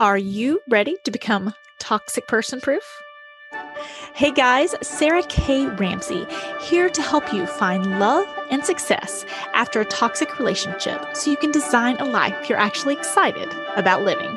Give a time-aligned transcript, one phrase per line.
[0.00, 2.82] Are you ready to become toxic person proof?
[4.12, 5.66] Hey guys, Sarah K.
[5.66, 6.26] Ramsey
[6.60, 11.52] here to help you find love and success after a toxic relationship so you can
[11.52, 14.36] design a life you're actually excited about living.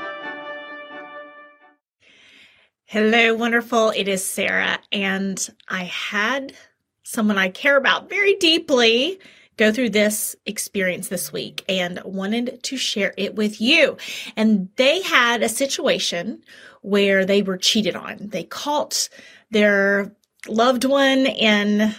[2.85, 3.89] Hello, wonderful.
[3.89, 6.53] It is Sarah, and I had
[7.01, 9.19] someone I care about very deeply
[9.57, 13.97] go through this experience this week and wanted to share it with you.
[14.35, 16.43] And they had a situation
[16.81, 18.17] where they were cheated on.
[18.29, 19.09] They caught
[19.51, 20.15] their
[20.48, 21.93] loved one in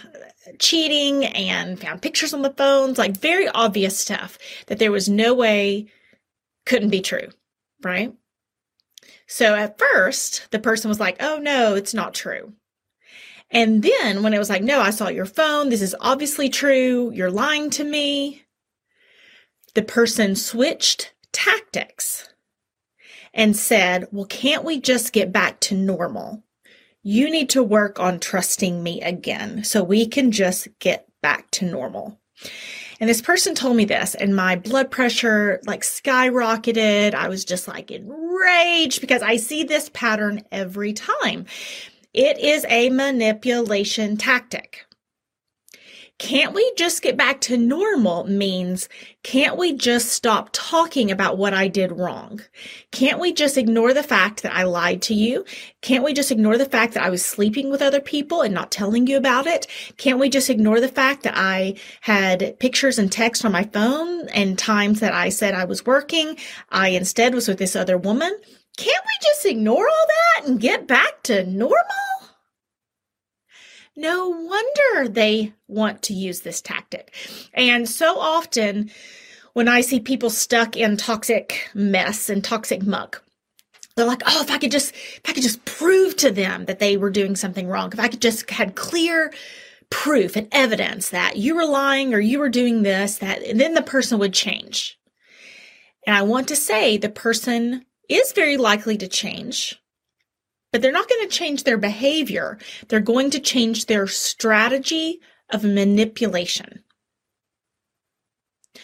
[0.57, 5.33] cheating and found pictures on the phones, like very obvious stuff that there was no
[5.33, 5.87] way
[6.65, 7.27] couldn't be true,
[7.83, 8.13] right?
[9.27, 12.53] So at first, the person was like, oh no, it's not true.
[13.51, 15.69] And then when it was like, no, I saw your phone.
[15.69, 17.11] This is obviously true.
[17.13, 18.43] You're lying to me.
[19.73, 22.29] The person switched tactics
[23.33, 26.43] and said, well, can't we just get back to normal?
[27.01, 31.65] You need to work on trusting me again so we can just get back to
[31.65, 32.19] normal.
[32.99, 37.13] And this person told me this, and my blood pressure like skyrocketed.
[37.13, 41.45] I was just like enraged because I see this pattern every time.
[42.13, 44.87] It is a manipulation tactic.
[46.17, 48.89] Can't we just get back to normal means
[49.23, 52.41] can't we just stop talking about what I did wrong?
[52.91, 55.45] Can't we just ignore the fact that I lied to you?
[55.81, 58.71] Can't we just ignore the fact that I was sleeping with other people and not
[58.71, 59.67] telling you about it?
[59.97, 64.27] Can't we just ignore the fact that I had pictures and text on my phone
[64.29, 66.37] and times that I said I was working?
[66.69, 68.35] I instead was with this other woman.
[68.77, 71.75] Can't we just ignore all that and get back to normal?
[73.95, 77.13] No wonder they want to use this tactic.
[77.53, 78.91] And so often
[79.53, 83.23] when I see people stuck in toxic mess and toxic muck,
[83.95, 86.79] they're like, oh, if I could just, if I could just prove to them that
[86.79, 89.33] they were doing something wrong, if I could just had clear
[89.89, 93.81] proof and evidence that you were lying or you were doing this, that, then the
[93.81, 94.97] person would change.
[96.07, 99.79] And I want to say the person is very likely to change,
[100.71, 102.57] but they're not going to change their behavior.
[102.87, 105.19] They're going to change their strategy
[105.51, 106.83] of manipulation.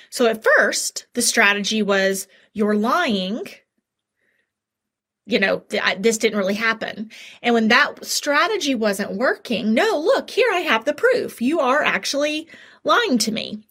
[0.09, 3.43] So at first, the strategy was you're lying.
[5.27, 5.63] You know,
[5.97, 7.09] this didn't really happen.
[7.41, 11.41] And when that strategy wasn't working, no, look, here I have the proof.
[11.41, 12.47] You are actually
[12.83, 13.63] lying to me.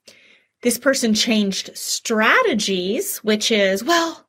[0.62, 4.23] This person changed strategies, which is, well,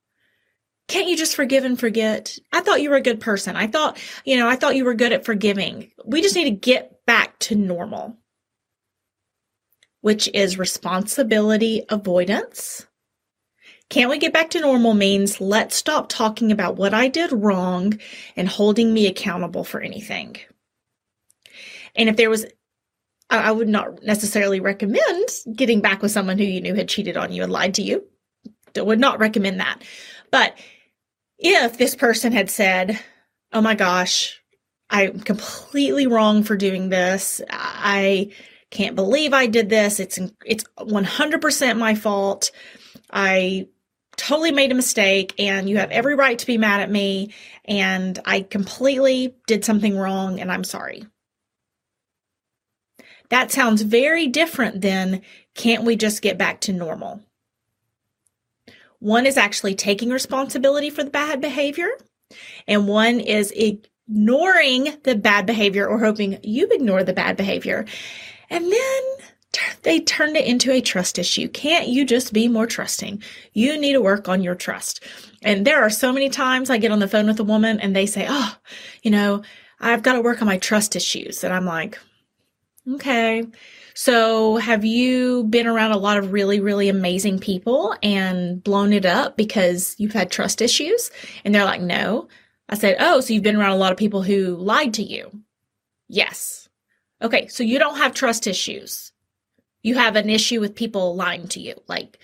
[0.88, 2.38] can't you just forgive and forget?
[2.54, 3.56] I thought you were a good person.
[3.56, 5.92] I thought, you know, I thought you were good at forgiving.
[6.06, 8.18] We just need to get back to normal,
[10.02, 12.86] which is responsibility avoidance.
[13.90, 18.00] Can't we get back to normal means let's stop talking about what I did wrong
[18.36, 20.38] and holding me accountable for anything.
[21.96, 22.46] And if there was,
[23.30, 27.32] I would not necessarily recommend getting back with someone who you knew had cheated on
[27.32, 28.04] you and lied to you.
[28.76, 29.82] I would not recommend that.
[30.32, 30.58] But
[31.38, 33.00] if this person had said,
[33.54, 34.42] Oh my gosh,
[34.90, 37.42] I'm completely wrong for doing this.
[37.50, 38.32] I
[38.72, 40.00] can't believe I did this.
[40.00, 42.52] It's it's 100% my fault.
[43.12, 43.68] I
[44.18, 47.34] totally made a mistake and you have every right to be mad at me
[47.66, 51.06] and I completely did something wrong and I'm sorry.
[53.30, 55.22] That sounds very different than
[55.56, 57.22] can't we just get back to normal?
[59.06, 61.90] One is actually taking responsibility for the bad behavior,
[62.68, 67.86] and one is ignoring the bad behavior or hoping you ignore the bad behavior.
[68.50, 69.04] And then
[69.84, 71.48] they turned it into a trust issue.
[71.50, 73.22] Can't you just be more trusting?
[73.54, 75.04] You need to work on your trust.
[75.44, 77.96] And there are so many times I get on the phone with a woman and
[77.96, 78.56] they say, Oh,
[79.04, 79.44] you know,
[79.80, 81.44] I've got to work on my trust issues.
[81.44, 82.00] And I'm like,
[82.94, 83.44] okay.
[83.94, 89.06] So, have you been around a lot of really, really amazing people and blown it
[89.06, 91.12] up because you've had trust issues?
[91.44, 92.28] And they're like, no.
[92.68, 95.32] I said, oh, so you've been around a lot of people who lied to you?
[96.08, 96.68] Yes.
[97.22, 99.12] Okay, so you don't have trust issues.
[99.82, 101.76] You have an issue with people lying to you.
[101.88, 102.20] Like,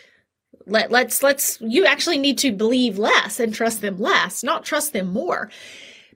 [0.65, 4.93] let, let's, let's, you actually need to believe less and trust them less, not trust
[4.93, 5.49] them more.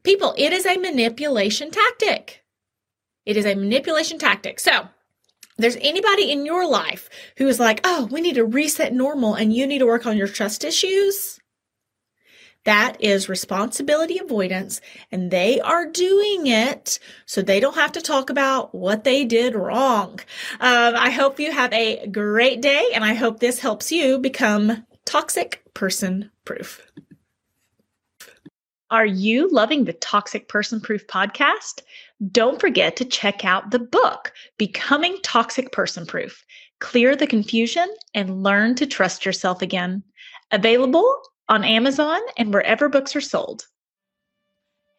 [0.03, 2.43] People, it is a manipulation tactic.
[3.25, 4.59] It is a manipulation tactic.
[4.59, 4.89] So,
[5.57, 9.53] there's anybody in your life who is like, oh, we need to reset normal and
[9.53, 11.39] you need to work on your trust issues,
[12.65, 14.81] that is responsibility avoidance,
[15.11, 19.55] and they are doing it so they don't have to talk about what they did
[19.55, 20.19] wrong.
[20.59, 24.85] Um, I hope you have a great day, and I hope this helps you become
[25.05, 26.81] toxic person proof.
[28.91, 31.81] Are you loving the Toxic Person Proof podcast?
[32.31, 36.45] Don't forget to check out the book, Becoming Toxic Person Proof
[36.79, 40.03] Clear the Confusion and Learn to Trust Yourself Again.
[40.51, 43.65] Available on Amazon and wherever books are sold.